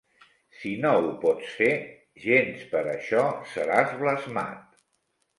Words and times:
Si 0.59 0.69
no 0.83 0.91
ho 1.01 1.09
pots 1.25 1.49
fer, 1.57 1.67
gens 2.23 2.63
per 2.71 2.81
això 2.93 3.25
seràs 3.51 3.93
blasmat. 3.99 4.65